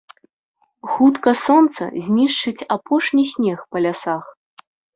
[0.93, 4.23] Хутка сонца знішчыць апошні снег па лясах.